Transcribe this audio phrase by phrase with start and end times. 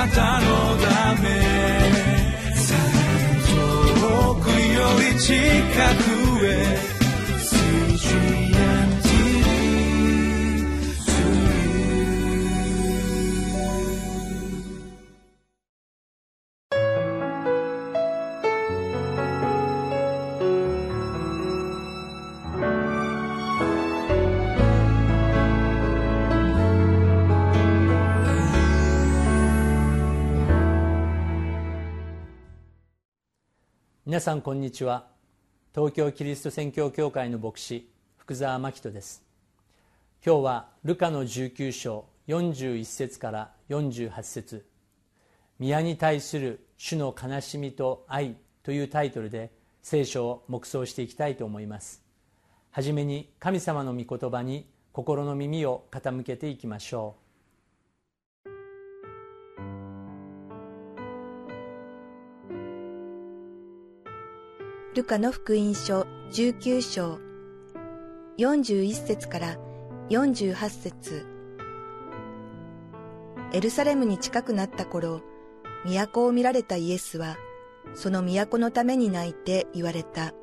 [0.00, 0.46] なたの
[0.78, 1.28] ため。
[4.00, 5.34] 遠くより近
[6.04, 6.09] く。
[34.20, 35.06] 皆さんこんにちは。
[35.74, 39.22] 東京キリスト宣教協会の牧師福沢真人です。
[40.22, 44.66] 今日はルカの19章41節から48節。
[45.58, 52.02] 宮に対する主の悲しみと愛というタイトルで聖書を黙想していきたいと思います。
[52.72, 57.29] はじめに神様の御言葉に心の耳を傾けていきましょう。
[64.92, 67.20] ルカの福音書19章
[68.38, 69.56] 41節から
[70.08, 71.26] 48節
[73.52, 75.20] エルサレムに近くなった頃、
[75.84, 77.36] 都を見られたイエスは、
[77.94, 80.34] その都のために泣いて言われた。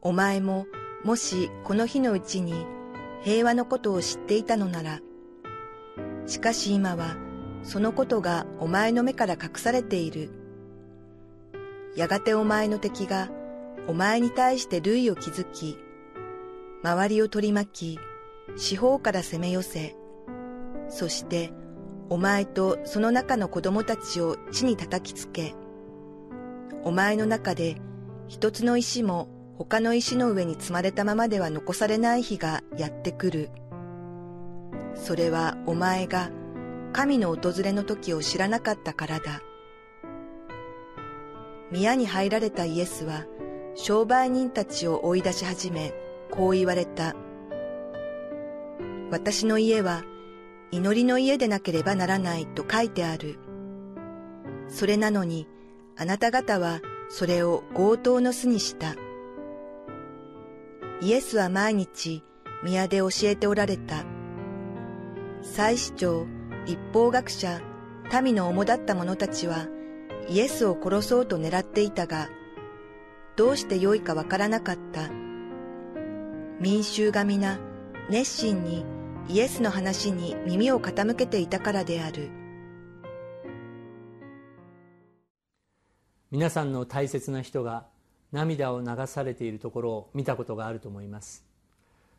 [0.00, 0.66] お前も、
[1.02, 2.64] もしこの日のうちに
[3.22, 5.00] 平和のことを知っていたのなら、
[6.26, 7.16] しかし今は
[7.64, 10.41] そのことがお前の目から隠されている。
[11.94, 13.30] やがてお前の敵が
[13.86, 15.78] お前に対して類を築き、
[16.82, 18.00] 周りを取り巻き、
[18.56, 19.96] 四方から攻め寄せ、
[20.88, 21.52] そして
[22.08, 25.54] お前とその中の子供たちを地に叩きつけ、
[26.82, 27.76] お前の中で
[28.28, 33.50] 一つの石も他の石の上に積まれたままでは残されない日がやってくる。
[34.94, 36.30] それはお前が
[36.92, 39.42] 神の訪れの時を知らなかったからだ。
[41.72, 43.24] 宮に入られたイエスは
[43.74, 45.94] 商売人たちを追い出し始め、
[46.30, 47.16] こう言われた。
[49.10, 50.04] 私の家は
[50.70, 53.38] 祈りの家でなければならないと書いてある。
[54.68, 55.48] それなのに
[55.96, 58.94] あなた方はそれを強盗の巣にした。
[61.00, 62.22] イエスは毎日
[62.62, 64.04] 宮で教えておられた。
[65.40, 66.26] 祭司長、
[66.66, 67.62] 立法学者、
[68.22, 69.68] 民の主だった者たちは
[70.28, 72.28] イエスを殺そうと狙っていたが、
[73.36, 75.08] どうしてよいかわからなかった。
[76.60, 77.58] 民衆が皆
[78.08, 78.84] 熱心に
[79.28, 82.30] イエスの話に耳を傾けていたからである。
[86.30, 87.86] 皆さんの大切な人が
[88.32, 91.44] 涙を流されているところを見たことがあると思います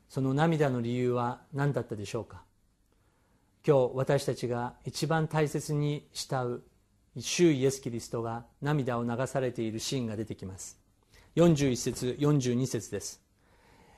[0.07, 2.43] その涙の理由は何だったでしょうか？
[3.65, 6.63] 今日私たちが一番大切に慕う
[7.17, 10.79] 主イエス・キリストが涙を流されているシーンが出てきます。
[11.35, 13.21] 41節42節です。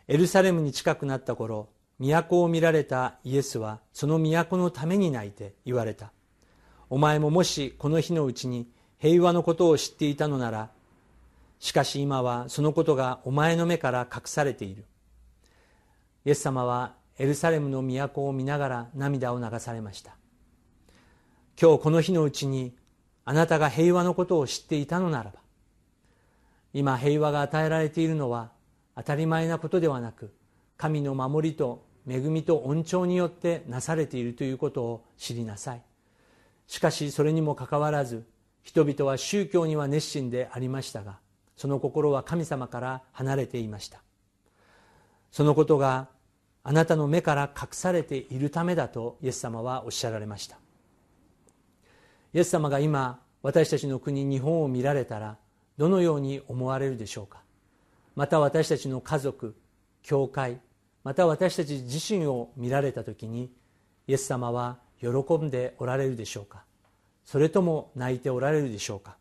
[0.08, 6.12] エルサレムに近くなった頃都を見られたイエスはその都のために泣いて言われた。
[6.90, 8.68] お前ももしこの日のうちに
[9.00, 10.70] 平和のことを知っていたのなら
[11.60, 14.86] しかし今はそのことがお前の目から隠されている。
[16.26, 20.16] イエス様はエルサレムの都を見ながら涙を流されました。
[21.60, 22.76] 今日この日のうちに
[23.26, 25.40] あなたが平和のことを知っていたのならば
[26.74, 28.52] 今平和が与えられているのは
[28.96, 30.34] 当たり前なことではなく
[30.78, 35.82] 神の守りと恵みと恩寵によってなされているということを知りなさい。
[36.68, 38.26] しかしそれにもかかわらず
[38.64, 41.20] 人々は宗教には熱心でありましたが
[41.56, 44.02] その心は神様から離れていました。
[45.32, 46.08] そのことが
[46.64, 50.58] あなたの目から隠されているためだとイエス様はおっしゃられました。
[52.36, 55.38] イエス様が今私たちの国日本を見られたら
[55.78, 57.40] どのように思われるでしょうか？
[58.14, 59.56] また私たちの家族
[60.04, 60.60] 教会
[61.06, 63.54] また私たち自身を見られた時に
[64.06, 66.66] イエス様は喜んでおられるでしょうか？
[67.24, 69.16] それとも泣いておられるでしょうか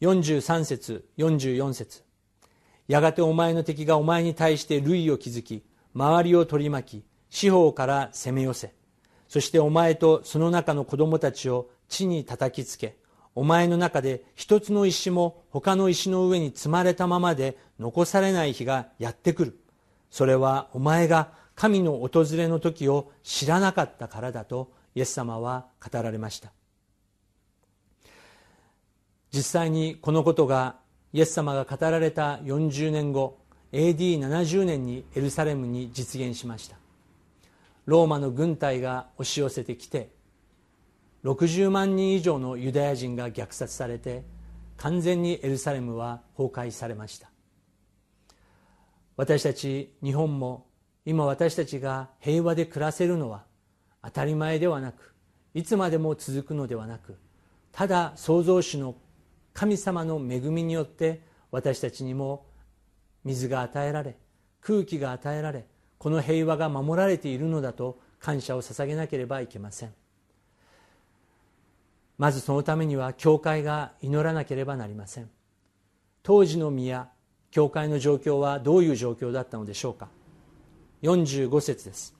[0.00, 2.02] ？43節44節。
[2.88, 5.62] やがてお前の敵がお前に対して類を築き
[5.94, 8.72] 周りを取り巻き四方から攻め寄せ。
[9.28, 12.96] そしてお前とその中の子供たちを地に叩きつけ
[13.34, 19.58] お前の中で一つの石も他の石の上に積まれたままで残されない日がやってくる。
[20.10, 26.52] それはお前が神の訪れの時を知らなかったからだとイエス様は語られました。
[29.30, 30.76] 実際にこのことが
[31.14, 33.38] イエス様が語られた40年後
[33.72, 36.76] AD70 年にエルサレムに実現しました。
[37.86, 40.10] ローマの軍隊が押し寄せてきて
[41.24, 44.24] 60万人以上のユダヤ人が虐殺されて
[44.76, 47.30] 完全にエルサレムは崩壊されました。
[49.16, 50.66] 私たち日本も
[51.04, 53.44] 今私たちが平和で暮らせるのは
[54.02, 55.14] 当たり前ではなく
[55.54, 57.18] いつまでも続くのではなく
[57.72, 58.96] ただ創造主の
[59.52, 61.20] 神様の恵みによって
[61.50, 62.46] 私たちにも
[63.24, 64.16] 水が与えられ
[64.60, 65.66] 空気が与えられ
[65.98, 69.94] この平和が守られているのだと感謝を捧げなければいけません。
[72.22, 75.28] まずそのためには教会が祈らなければなりません。
[76.22, 77.08] 当時の宮
[77.50, 80.08] 教会の状況はどういう状況だったのでしょうか。
[81.02, 82.14] 45節です。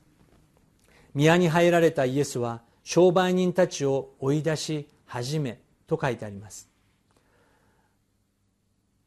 [1.14, 6.68] 宮に入られたイエスは商売人たちを追い出し始めと書いてあります。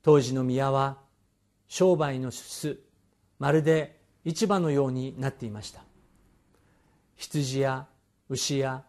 [0.02, 1.00] 当時の宮は
[1.68, 2.80] 商売の巣
[3.38, 5.82] まるで市場のようになっていました。
[7.18, 7.86] 羊や
[8.30, 8.86] 牛や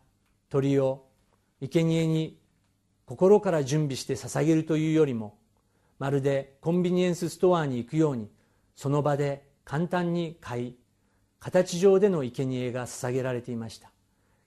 [0.48, 1.05] 鳥を
[1.60, 2.38] 生贄に
[3.06, 5.38] 心から準備して捧げるというよりも
[5.98, 8.30] まるでコンビニエンスストアに行くように
[8.74, 10.76] その場で簡単に買い
[11.38, 13.90] 形上での生贄が捧げられていました。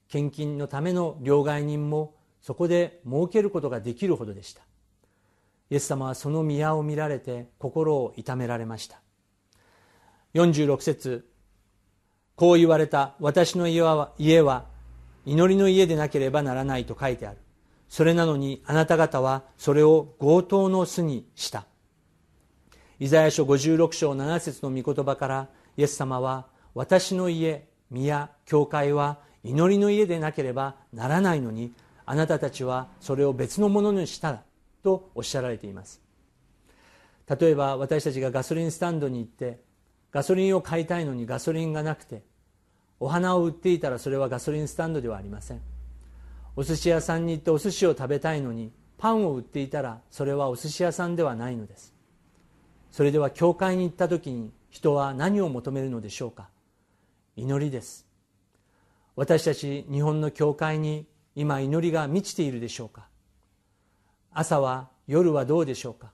[0.08, 4.62] 献金のための両替人もそこで儲けることができるほどでした。
[5.70, 9.02] イエス様はその宮を見られて心を痛められました。
[10.34, 11.30] 46節
[12.36, 14.68] こう言われた私の家は家は
[15.30, 17.38] 祈りの家でなければならないと書いてある。
[17.88, 21.68] それなのにあなた方はそれを強盗の巣にした。
[23.00, 25.48] イザヤ書56章7節の御言葉から
[25.78, 31.74] イエス様は私の家宮教会は祈りの家でなければならないのに
[32.08, 34.42] あなたたちはそれを別のものにした
[34.84, 36.02] とおっしゃられています。
[37.40, 39.60] 例えば私たちがガソリンスタンドに行って
[40.12, 42.24] ガソリンを買いたいのにガソリンがなくて
[43.00, 45.62] お花を売っていたらそれはガソリンスタンドではありません。
[46.56, 51.94] お寿司屋さんに行ってお寿司を食べたいのにパンを売っていたらそれはお寿司屋さんではないのです。
[52.92, 56.50] それでは教会に行った時に人は何を求めるのでしょうか。
[57.36, 58.06] 祈りです。
[59.16, 61.06] 私たち日本の教会に
[61.36, 63.08] 今祈りが満ちているでしょうか。
[64.34, 66.12] 朝は夜はどうでしょうか。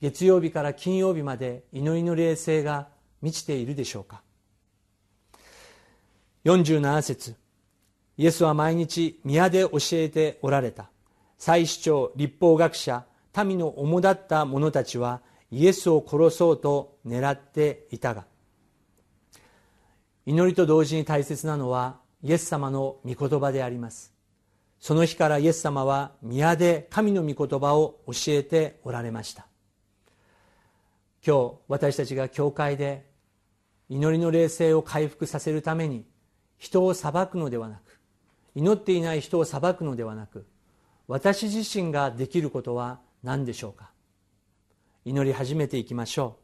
[0.00, 2.88] 月曜日から金曜日まで祈りの霊性が
[3.22, 4.23] 満ちているでしょうか。
[6.44, 7.36] 47節。
[8.18, 10.90] イエスは毎日宮で教えておられた。
[11.38, 13.06] 祭司長立法学者
[13.44, 18.26] 民の主だった者たちはイエスを殺そうと狙っていたが。
[20.26, 24.12] 祈りと同時に大切なのはイエス様の御言葉であります。
[24.78, 29.46] その日からイエス様は宮で神の御言葉を教えておられました。
[31.26, 33.06] 今日私たちが教会で
[33.88, 36.04] 祈りの霊性を回復させるために
[36.58, 38.00] 人を裁くのではなく
[38.54, 40.46] 祈っていない人を裁くのではなく
[41.06, 43.90] 私自身ができることは何でしょうか？
[45.04, 46.36] 祈り始めていきましょ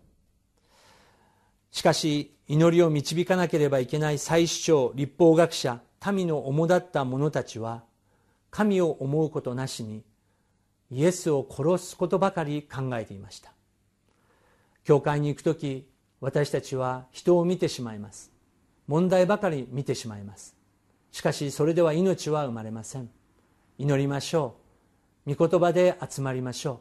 [1.72, 1.76] う。
[1.76, 5.80] しかし祈りを導かなければいけない祭司長立法学者
[6.12, 7.84] 民の主だった者たちは
[8.50, 10.02] 神を思うことなしに
[10.90, 13.52] イエスを殺すことばかり考えていました。
[14.82, 15.86] 教会に行く時
[16.20, 18.32] 私たちは人を見てしまいます。
[18.90, 20.56] 問題ばかり見てしまいます。
[21.12, 23.08] しかしそれでは命は生まれません。
[23.78, 24.56] 祈りましょ
[25.24, 25.32] う。
[25.32, 26.80] 御言葉で集まりましょ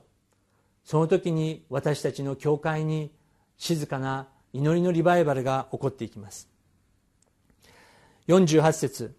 [0.85, 0.89] う。
[0.89, 3.11] その時に私たちの教会に
[3.59, 6.49] 静かな祈りのリバイバルが起こっていきます。
[8.27, 9.15] 48節。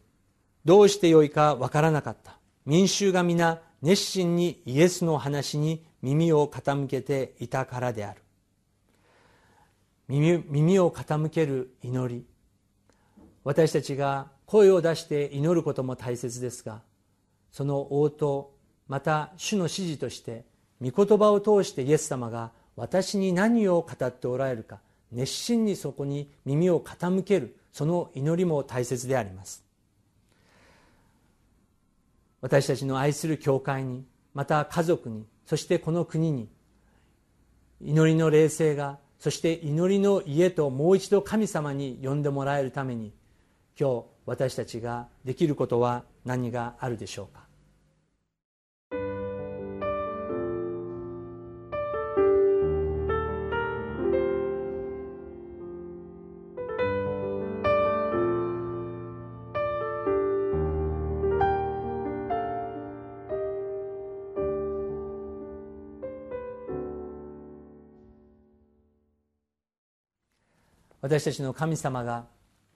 [0.64, 2.40] どうしてよいかわからなかった。
[2.66, 8.20] 民衆が皆熱心にイエスの話に耳を傾けていたからである。
[10.08, 12.29] 耳耳を傾ける祈り。
[13.44, 16.82] 私たちが声を出して祈ることも大切ですが
[17.50, 18.52] その応答
[18.88, 20.44] また主の指示として
[20.80, 24.80] 御言葉を通してイエス様が私に何を語っておられるか
[25.12, 29.64] 熱心にそこに耳を傾けるその祈りも大切であります。
[32.40, 34.04] 私たちの愛する教会に
[34.34, 36.48] また家族にそしてこの国に
[37.82, 43.12] 祈りの霊性がそして祈りの家ともう一度神様に呼んでもらえるために
[43.78, 47.40] 今日私たちができることは何があるでしょうか？
[71.02, 72.26] 私たちの神様が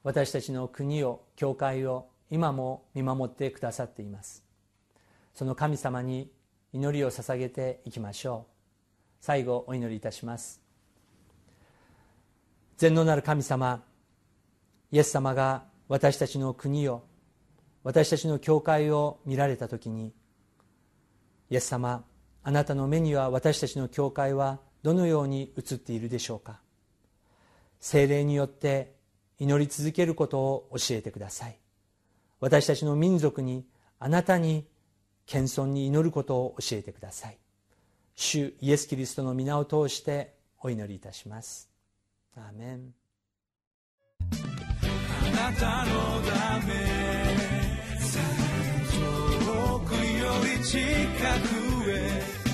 [0.05, 4.45] 私たちの国を教会を今も見守ってくださっています。
[5.35, 6.31] その神様に
[6.75, 8.53] 祈りを捧げていきましょう。
[9.21, 10.61] 最後お祈りいたします。
[12.77, 13.83] 全能なる神様
[14.93, 17.05] イエス様が私たちの国を
[17.83, 20.13] 私たちの教会を見られた時に
[21.51, 22.05] イエス様
[22.43, 26.61] あなたの目には私たちの教会はどのように映っているでしょうか。
[27.81, 28.93] 精霊によって
[29.39, 31.59] 祈り続けることを教えてください。
[32.41, 33.67] 私たちの民族に
[33.99, 34.67] あなたに
[35.27, 37.39] 謙遜に祈ることを教えてください。
[38.15, 41.71] 主イエス・キリストの皆を通してお祈りいたします。
[42.37, 42.95] アーメン。
[44.21, 46.75] あなたのため
[48.93, 52.45] 遠くより近くへ